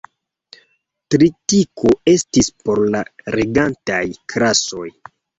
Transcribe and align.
Tritiko 1.15 1.91
estis 2.13 2.49
por 2.69 2.81
la 2.95 3.01
regantaj 3.35 3.99
klasoj. 4.35 4.87